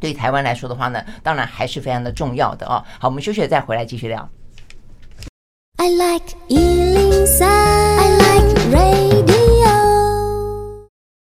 [0.00, 2.82] 对台湾来说的话呢，当然还是非常的重要的哦。
[2.98, 4.26] 好，我们休息了再回来继续聊。
[5.76, 7.77] I like 103,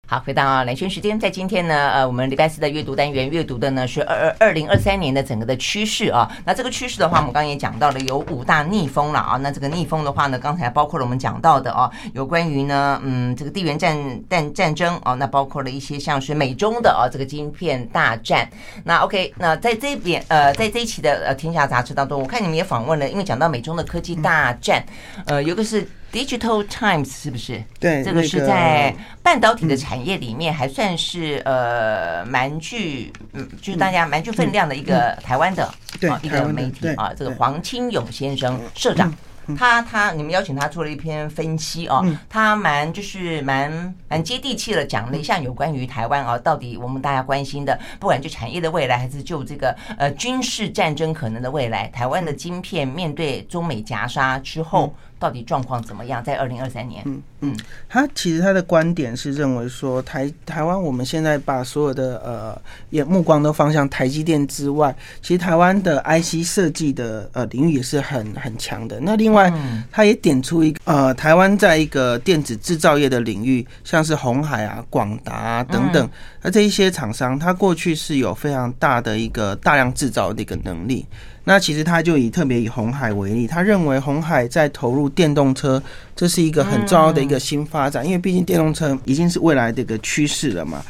[0.08, 6.30] 好，回到啊，兰萱时间，在今天呢，呃，我们礼拜四的阅读单元阅读的呢是二二二零二三年的整个的趋势啊。
[6.44, 9.36] 那这个趋势的话，我们刚刚也讲到了有五大逆风了啊。
[9.38, 13.98] 那这个逆风的话呢，刚才包括了我们讲到的啊，有关于呢，嗯，这个地缘战
[14.30, 18.48] 战战争啊，那包括了一些像是美中的啊这个晶片大战。
[18.84, 24.84] 那 OK，那在这边呃，在这一期的呃天下杂志当中，我看你们也访问了，因为讲到美中的科技大战，
[25.26, 25.84] 呃，有个是。
[26.12, 27.62] Digital Times 是不是？
[27.78, 35.64] 对，这个是在半导体的产业里面还算是呃蛮具嗯，就是大家蛮具分量的一个台湾的
[36.08, 39.12] 啊一个媒体啊，这个黄清勇先生社长。
[39.56, 54.92] 他他，你们邀请他做了一篇分析哦，他蛮就是蛮蛮接地气的讲了一下有关于台湾啊，到底我们大家关心的，不管就产业的未来，还是就这个呃军事战争可能的未来，台湾的晶片面对中美夹杀之后。
[55.18, 56.22] 到底状况怎么样？
[56.22, 57.56] 在二零二三年，嗯嗯，
[57.88, 69.00] 他其实他的观点是认为说台台湾我们现在把所有的呃眼目光都放向台积电之外，其实台湾的 IC 设计的呃领域也是很很强的。
[69.00, 69.52] 那另外，
[69.90, 76.08] 他也点出一个呃台湾在一个电子制造业的领域，像是红海啊、广达啊等等，
[76.42, 81.06] 那这一些厂商，他过去是有非常大的一个大量制造的一个能力。
[81.48, 85.80] 那其实他就以特别以红海为例，他认为红海在投入电动车，
[86.16, 90.82] 这是一个很重要的一个新发展，因为毕竟电动车已经是未来的一个趋势了嘛。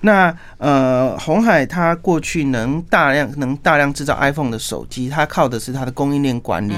[0.00, 6.74] 那呃，红海它过去能大量能大量制造 iPhone 的手机，它靠的是它的供应链管理，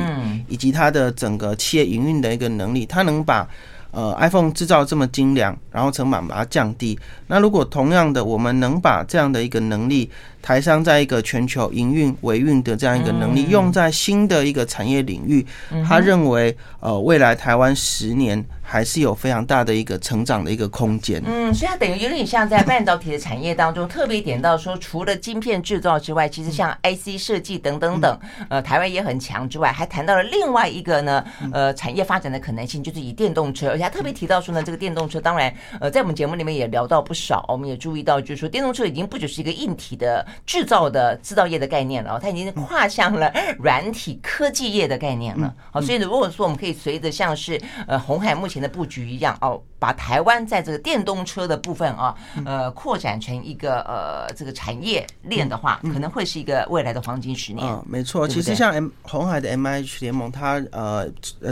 [0.46, 3.48] 以及它的整个企业营运的一个能力，它能把
[3.94, 6.98] 呃 iPhone 制造这么精良，然后成本把它降低。
[7.28, 10.10] 那如果同样的，我们能把这样的一个能力，
[10.42, 15.46] 台商在一个全球营运维运的这样一个能力，用在新的一个产业领域，
[15.86, 21.22] 他认为呃未来台湾十年还是有非常大的一个成长的一个空间。
[21.24, 40.26] 嗯，所以它等于有点像在半导体的产业当中特别点到说，除了晶片制造之外，其实像 IC 设计等等等，呃，台湾也很强之外，还谈到了另外一个呢，呃，产业发展的可能性，就是以电动车，而且他特别提到说呢，这个电动车当然呃在我们节目里面也聊到不少，我们也注意到就是说电动车已经不只是一个硬体的。
[40.44, 45.54] 制造的制造业的概念了，它已经跨向了软体科技业的概念了。
[45.70, 49.62] 好，所以如果说我们可以随着像是呃红海目前的布局一样哦。
[49.84, 52.14] 把台湾在这个电动车的部分啊，
[52.46, 57.66] 呃，扩展成一个呃这个产业链的话，可能会是一个未来的黄金十年。
[57.66, 58.26] 嗯，没错。
[58.26, 61.06] 其实像 M 鸿海的 M I H 联盟，它呃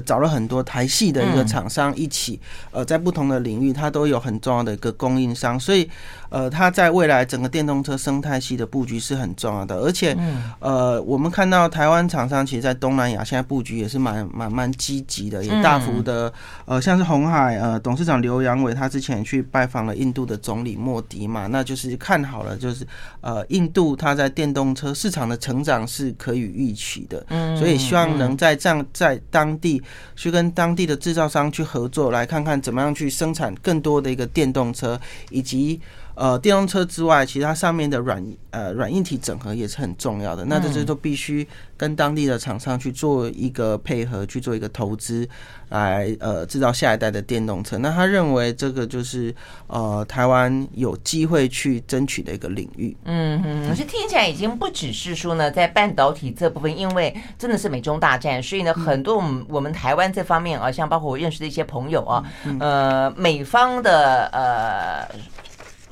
[0.06, 2.40] 找了很多台系的一个厂商一起，
[2.70, 5.86] 呃，在不同的领域，它都有很重要的一个供应商，所以
[6.30, 9.76] 呃，它在未来整个电动车生态系的布局是很重要的。
[9.76, 10.16] 而且
[10.58, 16.32] 呃，我们看到台湾厂商其实，在东南亚现在布局也是蛮蛮蛮积极的，也大幅的
[16.64, 18.21] 呃，像是红海呃董事长。
[18.22, 22.86] 刘阳伟他之前去拜访了印度的总理莫迪嘛，那就是看好了，就是
[23.20, 29.82] 呃，印度它在电动车市场的成长是可以预期的，嗯，所以希望能在这样在当地
[30.16, 34.98] 去跟当地的制造商去合作，来看看怎么样去生产更多的一个电动车，
[35.30, 35.80] 以及
[36.14, 40.44] 呃电动车之外，其实它上面的软呃软硬体整合也是很重要的。
[40.44, 41.46] 那这些都必须
[41.76, 45.28] 跟当地的厂商去做一个配合，去做一个投资，
[45.70, 47.78] 来呃制造下一代的电动车。
[47.78, 49.34] 那他认为这个就是
[49.66, 52.96] 呃台湾有机会去争取的一个领域。
[53.04, 62.22] 嗯嗯，我觉得听起来已经不只是说呢，在半导体这部分，因为真的是美中大战，所以呢，很多我们我们台湾这方面啊，像包括我认识的一些朋友啊，
[62.60, 65.08] 呃，美方的呃。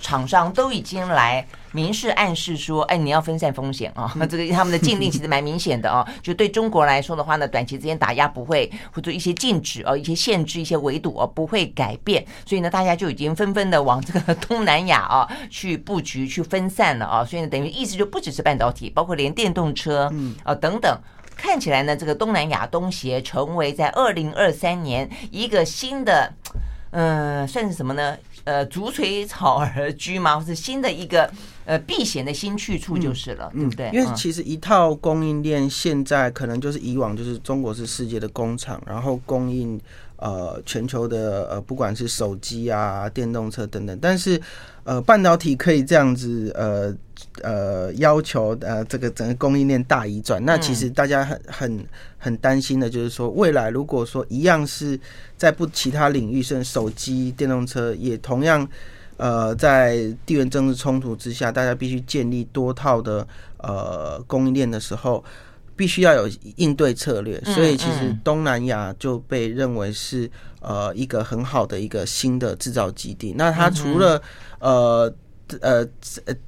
[0.00, 4.12] 厂商都已经来明示暗示说，哎，你要分散风险啊！
[4.28, 12.24] 这个他们的禁令其实蛮明显的啊， 就对中国来说的话呢，短期之间打压不会，或者一些禁止啊、一些限制、一些围堵啊，不会改变。
[12.44, 17.24] 所以呢，大家就已经纷纷的往这个 东南亚啊去布局、去分散了啊。
[17.24, 20.10] 所以呢，等于意思就不只是半导体，包括连电动车
[20.42, 20.98] 啊等等。
[21.36, 26.30] 看起来呢，这个东南亚东协成为在二零二三年一个新的，
[26.90, 28.14] 嗯，算是什么呢？
[28.44, 31.30] 呃，逐水草而居嘛，或是新的一个
[31.64, 33.90] 呃避险的新去处就是了，嗯、对不对？
[33.92, 39.78] 因为其实一套供应链现在可能就是以往就是中国是世界的工厂，然后供应
[40.16, 44.40] 呃全球的呃不管是手机啊、电动车等等，但是
[44.84, 46.94] 呃半导体可以这样子呃
[47.42, 51.86] 呃要求呃这个整个供应链大移转，那其实大家很很
[52.18, 54.98] 很担心的就是说未来如果说一样是。
[55.40, 58.68] 在不其他领域，甚至手机、电动车也同样，
[59.16, 63.26] 呃，在地缘政治冲突之下，大家必须建立多套的
[63.56, 65.24] 呃供应链的时候，
[65.74, 67.40] 必须要有应对策略。
[67.40, 70.30] 所以，其实东南亚就被认为是
[70.60, 73.32] 呃一个很好的一个新的制造基地。
[73.38, 74.20] 那它除了
[74.58, 75.10] 呃。
[75.60, 75.86] 呃，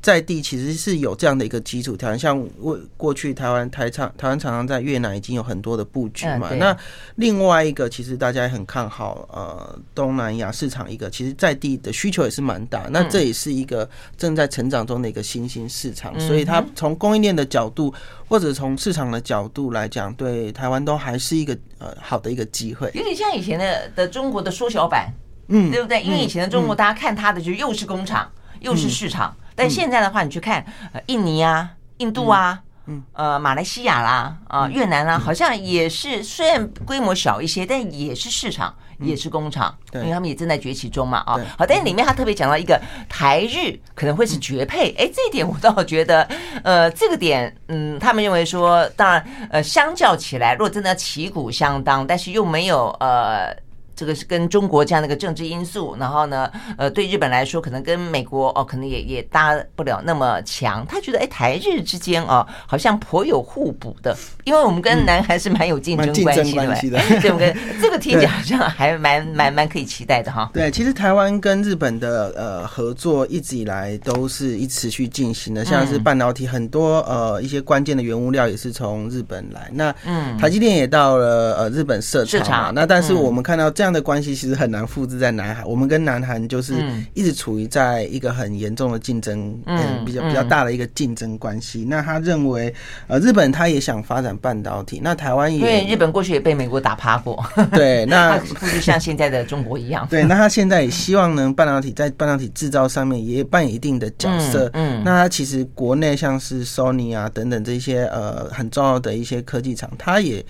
[0.01, 6.51] 在地其实是有这样的一个基础条件，像过过去台湾台厂台湾厂商在越南已经有很多的布局嘛。
[6.55, 6.77] 那
[7.17, 12.87] 另外一个，其实大家也很看好呃东南亚市场一个，其实在地的需求也是蛮大。
[12.91, 17.93] 那这也是一个正在成长中的一个新兴市场，所以它从供应链的角度
[18.29, 22.91] 或者从市场的角度来讲，对台湾都还是一个呃好的一个机会。
[22.95, 25.13] 有点像以前的的中国的缩小版，
[25.49, 26.03] 嗯，对不对？
[26.03, 28.31] 因为以前的中国，大家看它的就又是工厂。
[28.63, 33.03] 又是市场，但现在的话，你去看呃，印尼啊、印度啊、嗯。
[33.13, 41.39] 呃，马来西亚啦、啊越南啦，好像也是虽然规模小一些，但也是市场，也是工厂，因为他们也正在崛起中嘛啊。
[41.57, 46.27] 好，但是里面他特别讲到一个台日可能会是绝配，哎，这一点我倒觉得，
[46.65, 53.57] 呃，这个点，嗯，他们认为说，当然，呃，相较起来，如果真的旗鼓相当，但是又没有呃。
[54.03, 60.85] 这个是跟中国这样的一个政治因素，然后呢，呃，对日本来说，可能跟美国哦，可能也也搭不了那么强。
[60.89, 67.55] 他觉得，哎，台日之间哦，好像颇有互补的，因为我们跟南韩是蛮有竞争关系的，对不对？
[67.81, 70.51] 这个听起来好像还蛮蛮蛮可以期待的哈。
[70.53, 79.71] 对，其实台湾跟日本的呃合作一直以来都是一持续进行的，像是半导体很多呃一些关键的原物料也是从日本来。
[79.73, 82.73] 那嗯，台积电也到了呃日本设厂嘛。
[82.75, 83.92] 那但是我们看到这样。
[83.93, 86.75] 的关系其实很难复制在南韩，我们跟南韩就是
[87.15, 91.85] 一直处于在一个很严重的竞争，嗯，比较比较大的一个竞争关系。
[91.89, 92.73] 那他认为，
[93.09, 110.45] 呃，日本他也想发展半导体，那台湾也，因为日本过去也被美国打趴过， 对，那 不是像现在的中国一样，对，那他现在也希望能半导体在半导体制造上面也扮演一定的角色，嗯，那他其实国内像是 Sony 啊等等这些呃很重要的一些科技厂，他也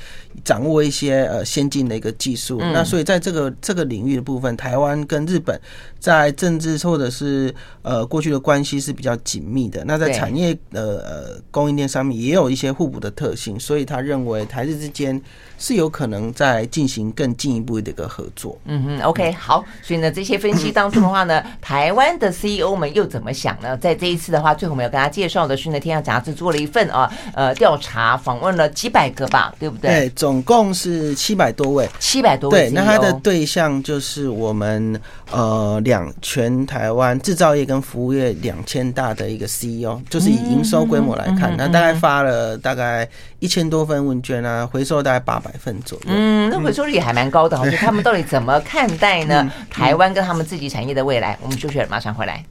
[0.45, 5.59] 掌握一些呃先进的一个技术，那所以在这个这个领域的部分，台湾跟日本
[6.01, 9.85] 在政治或者是呃过去的关系是比较紧密的。
[9.87, 15.21] 那在产业呃呃供应链上面也有一些互补的特性，所以他认为台日之间
[15.57, 18.59] 是有可能在进行更进一步的一个合作。
[18.65, 19.65] 嗯哼，OK，好。
[19.81, 23.77] 所以呢，这些分析当中的话呢， 台湾的 CEO 们又怎么想呢？
[23.77, 29.91] 在这一次的话，最后我们要跟大家介绍的是呢，《天下杂志》做了一份啊呃调查，访问了几百个吧，对不对？
[29.91, 32.71] 对，总共是七百多位，七百多位。
[32.71, 33.21] 对，那他的。
[33.21, 35.01] 对象就是我们
[35.31, 43.09] 呃两全台湾制造业跟服务业两千大的一个 CEO，就是以营收规模来看，那大概发了大概
[43.39, 46.05] 一千多份问卷啊，回收大概八百份左右。
[46.07, 49.51] 嗯，那回收率也还蛮高的，就他们到底怎么看待呢？
[49.71, 51.39] 台湾跟他们自己产业的未来？
[51.43, 52.45] 我们休息了，马上回来。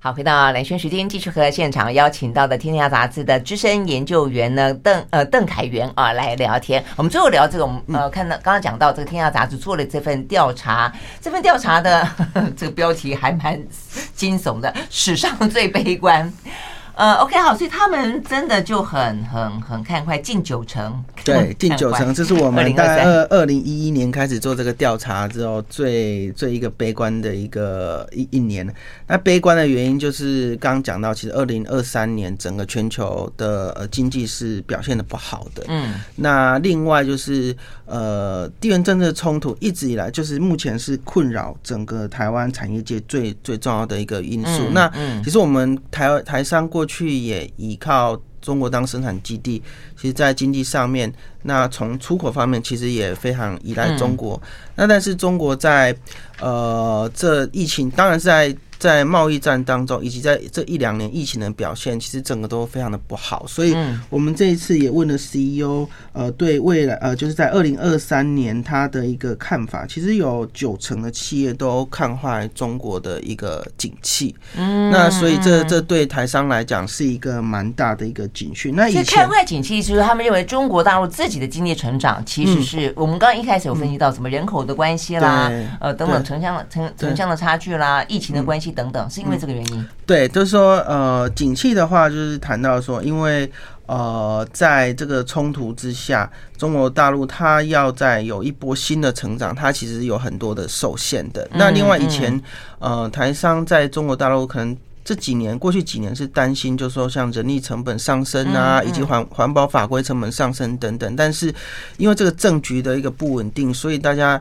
[0.00, 6.82] 好，回到蓝轩时间，继续和现场邀请到的《天下杂志》的资深研究员呢，邓呃邓凯源啊来聊天。
[6.94, 13.60] 我们最后聊这个，我们呃看到刚刚讲到这个《天下杂志》做了这份调查，这份调查的呵呵 这个标题还蛮
[14.14, 16.32] 惊悚的，史上最悲观。
[16.94, 21.04] 呃，OK，好，所以他们真的就很很很看快，近九成。
[21.28, 28.66] 对，近九成，这是我们在二二零一一年开始做这个调查之后最最一个悲观的一个一一年。
[29.06, 35.64] 那悲观的原因就是刚刚讲到，其实二零二三年整个全球的呃经济是表现的不好的。
[35.68, 37.54] 嗯，那另外就是
[37.86, 44.68] 呃地缘政治冲突一直以来就是目前是困扰整个台湾产业界最最重要的一个因素。
[44.72, 44.90] 那
[45.24, 49.62] 其实我们台台商过去也依靠中国当生产基地，
[49.94, 54.40] 其实，在经济上面，那从出口方面，其实也非常依赖中国。
[54.74, 55.94] 那但是中国在
[56.40, 58.56] 呃这疫情，当然是在。
[58.78, 63.44] 在贸易战当中，以及在这一两年疫情的表现，其实整个都非常的不好。
[63.46, 63.76] 所以，
[64.08, 69.84] 我们这一次也问了 CEO，呃，对未来，呃，就是在二零二三年他的一个看法。
[69.86, 74.34] 其实有九成的企业都看坏中国的一个景气。
[74.56, 78.76] 嗯，那所以这这对台商来讲是一个蛮大的一个警讯。
[78.76, 85.50] 那以前看坏景气，就是他们认为中国大陆自己的经济成长，其实是我们刚刚一开始有分析到什么人口的关系啦，
[85.80, 88.67] 呃，等等城乡城城乡的差距啦，疫情的关系。
[88.70, 89.86] 等等，是因为这个原因？
[90.06, 93.50] 对，就是说，呃，景气的话，就是谈到说，因为
[93.86, 101.48] 呃，在这个冲突之下，中国大陆它要在有一波新的成长，它其实有很多的受限的。
[101.54, 102.40] 那另外，以前
[102.78, 111.16] 呃，台商在中国大陆可能这几年过去几年是担心，就是说像人力成本上升啊，以及环环保法规成本上升等等。
[111.16, 111.54] 但是
[111.96, 114.40] 因为这个政局的一个不稳定，所以大家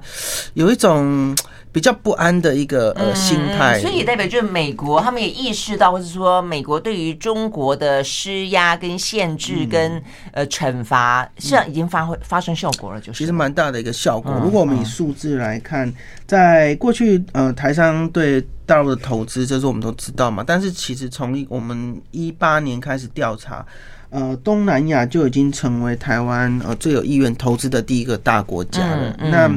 [0.56, 1.36] 有一种。
[1.78, 10.02] 比较不安的一个呃心态，所以也代表就是美国他们也意识到，或者说美国对于中国的施压跟限制跟
[10.32, 14.34] 呃惩罚，实际上已经发挥发生效果了，就是其实蛮大的一个效果。
[14.44, 15.94] 如果我们以数字来看，
[16.26, 20.44] 在过去呃台商对大陆的投资，这是我们都知道嘛。
[20.44, 23.64] 但是其实从我们一八年开始调查，
[24.10, 29.16] 呃东南亚就已经成为台湾呃最有意愿投资的第一个大国家了。
[29.20, 29.48] 那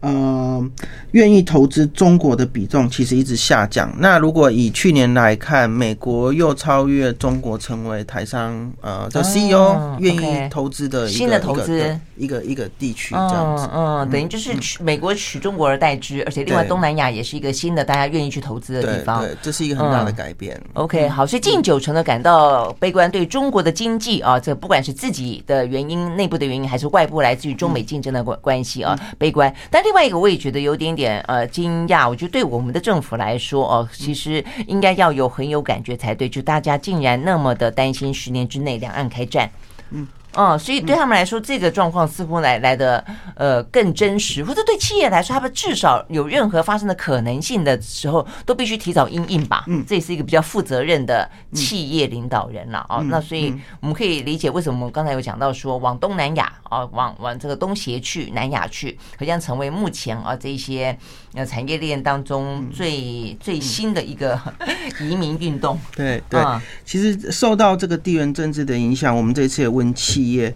[0.00, 0.70] 呃，
[1.12, 3.94] 愿意投资中国的比重其实一直下降。
[3.98, 13.68] 那如果以去年来看，美国又超越中国，成为台商呃的 CEO 愿意投资的新的投资一个一个地区这样子。
[13.74, 19.20] 嗯，等于就是取美国取中国而代之，而且另外东南亚也是一个新的大家愿意去投资的地方。
[19.20, 20.58] 对，这是一个很大的改变。
[20.72, 29.54] OK，好，所以近九成的感到悲观，对中国的经济啊，这不管是自己的原因、内部的原因，还是外部来自于中美竞争的关关系啊，悲观。
[29.70, 39.50] 但另外一个我也觉得有点点呃惊讶，我觉得对我们的政府来说哦，其实应该要有很有感觉才对，就大家竟然那么的担心十年之内两岸开战，
[39.90, 40.06] 嗯。
[40.34, 43.04] 嗯，所以对他们来说，这个状况似乎来来的
[43.34, 49.64] 呃更真实，或者对企业来说，他们至少有任何发生的可能性的时候，都必须提早应应吧。
[49.66, 53.02] 嗯，这也是一个比较负责任的企业领导人了啊。
[53.08, 60.96] 那所以我们可以理解为什么我们刚才有讲到说，往东南亚啊，往往这个东协去、南亚去，好像成为目前啊这些
[61.34, 64.40] 呃产业链当中最最新的一个
[65.00, 65.76] 移民运动。
[65.96, 66.40] 对对，
[66.84, 70.19] 其实受到这个地缘政治的影响，我们这次也问企。
[70.20, 70.54] 企业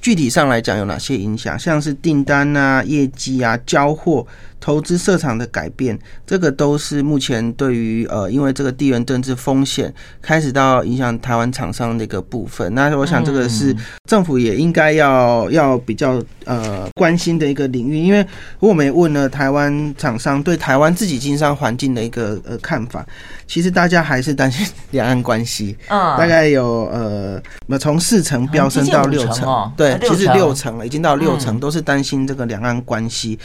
[0.00, 1.58] 具体上来讲有哪些影响？
[1.58, 4.26] 像是订单啊、业绩啊、交货。
[4.58, 12.74] 投资市场的改变，这个都是目前对于呃，因为这个地缘政治风险开始到影响台湾厂商的一个部分。
[12.74, 13.76] 那我想这个是
[14.08, 18.26] 政府也应该要要比较呃关心的一个领域，因为
[18.58, 23.06] 我们也问了台湾厂商对台湾自己经商环境的一个呃看法，
[23.46, 25.76] 其实大家还是担心两岸关系。
[25.88, 27.40] 嗯，大概有呃，
[27.78, 33.38] 从四成飙升到六成，对，其实六成了，已经到六成，都是担心这个两岸关系。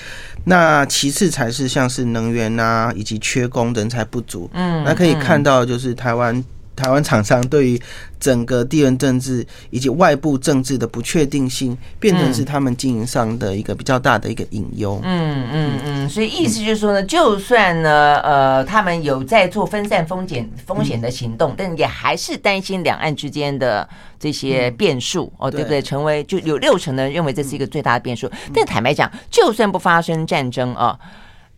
[0.45, 4.49] 那其次才是像是能源啊，以及缺工、人才不足。
[4.53, 6.43] 嗯，那可以看到，就是台湾
[6.75, 7.81] 台湾厂商对于
[8.19, 14.99] 整个地缘政治以及外部政治的不确定性，变成是他们经营上的一个比较大的一个隐忧。
[15.03, 23.87] 嗯嗯嗯，所以意思就是说呢，就算呢，呃，他们有在做分散风险风险的行动，但也还是担心两岸之间的。
[24.21, 25.81] 这些变数哦，对不对？
[25.81, 28.29] 成为就有六成的人认为这是一个最大的变数。
[28.53, 30.95] 但坦白讲，就算不发生战争啊，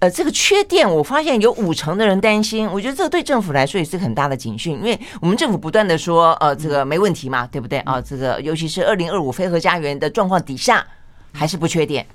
[0.04, 2.68] 呃，这个缺电，我发现有五成的人担心。
[2.70, 8.02] 我觉得这个对政府来说也是很大的警讯，因为我们政府不断的说，呃，这个没问题嘛，对不对啊？
[8.02, 10.86] 这个尤其是二零二五非核家园的状况底下，
[11.32, 12.06] 还是不缺电，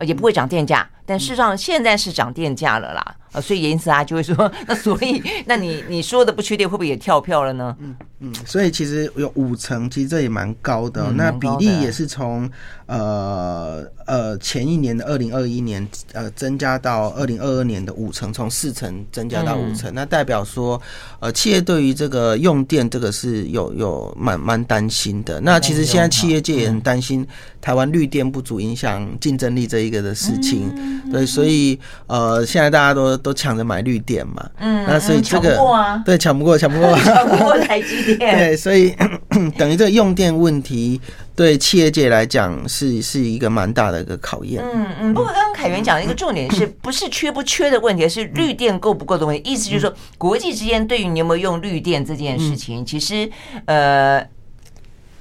[0.00, 0.90] 也不会涨电价。
[1.06, 3.14] 但事实上现在是涨电价了啦。
[3.30, 7.76] 啊，所以因此啊就会说，那所以那你你说的不缺电会不会也跳票了呢？
[7.78, 12.50] 嗯嗯，所以其实有五成，其实这也蛮高的，哦嗯，那比例也是从
[12.86, 20.80] 呃呃前一年的二零二一年呃增加到二零二二年的五成，从四成增加到五成，嗯，那代表说
[21.20, 25.40] 呃企业对于这个用电这个是有有蛮蛮担心的。
[25.42, 27.24] 那其实现在企业界也很担心
[27.60, 35.58] 台湾绿电不足影响竞争力这一个的事情，嗯，对，所以呃现在大家都都抢着买绿电嘛，嗯，那所以这个
[36.04, 36.96] 对抢不过抢不过。
[36.98, 38.36] 抢不过 台积电。
[38.38, 38.94] 对，所以
[39.58, 41.00] 等于这个用电问题
[41.38, 44.60] 对企业界来讲是是一个蛮大的一个考验。
[44.60, 45.14] 嗯嗯。
[45.14, 49.48] 不过刚刚凯源讲的一个重点是不是缺不缺的问题，是绿电够不够的问题。
[49.48, 53.30] 意思就是说，国际之间对于你有没有用绿电这件事情，其实
[53.66, 54.20] 呃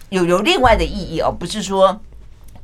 [0.10, 2.02] 有有另外的意义哦，不是说。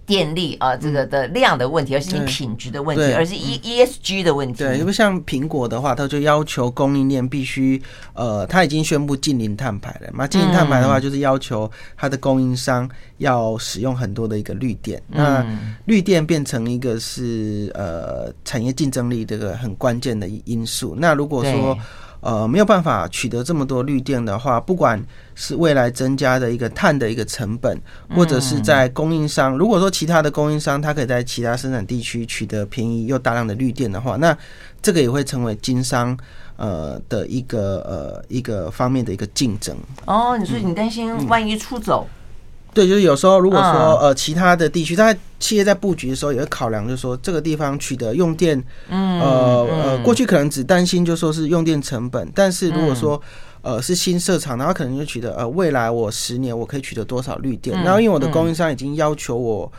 [0.05, 4.63] 电力啊，这个的量的问题，而是你品质的问题，而是 E E S G 的问题。
[4.63, 7.81] 对，因为像苹果的话，它就要求供应链必须，
[8.13, 10.27] 呃，它已经宣布近零碳排了嘛。
[10.27, 15.01] 近零碳排的话，就是要求它的供应商要使用很多的一个绿电。
[15.07, 15.45] 那
[15.85, 20.95] 绿电变成一个是呃产业竞争力这个很关键的因素。
[20.97, 21.77] 那如果说
[22.23, 24.99] 呃，没有办法取得这么多绿电的话，不管
[25.35, 27.77] 是未来增加的一个碳的一个成本，
[28.15, 34.35] 或者是在供应商，如果说其他的供应商他可以在其他生产地区取得便宜又大量的绿电的话，那
[34.81, 36.17] 这个也会成为经商
[36.55, 39.75] 呃的一个呃一个方面的一个竞争。
[40.05, 42.07] 哦，你说你担心万一出走？
[42.07, 42.22] 嗯
[42.73, 48.57] 对，就是有时候如果说呃其他的地区，在企业在布局的时候也会考量，就是说这个地方取得用电，
[48.89, 53.21] 嗯，呃呃，过去可能只担心就说是用电成本，但是如果说
[53.61, 59.71] 呃是新设厂，然后可能就取得呃未来我十年我可以取得多少绿电，然后因为我的供应商已经要求我。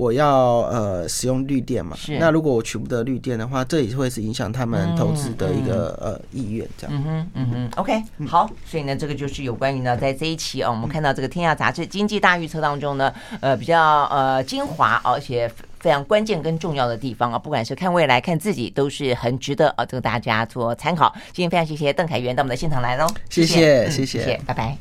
[0.00, 6.96] 我要呃使用绿电嘛，那如果我取不得绿电的话，这也会是影响他们投资的一个呃意愿，这样。
[6.96, 15.46] 嗯哼，嗯哼，OK，好，所以呢，这个就是有关于呢，在这一期啊，我们看到这个《天下杂志》经济大预测当中呢，呃，比较呃精华，而且
[15.80, 21.14] 非常关键跟重要的地方啊，不管是看未来看自己，都是很值得啊，这个大家做参考。
[21.34, 24.78] 今天非常谢谢邓凯源到我们的现场来喽，谢谢，谢谢，拜拜。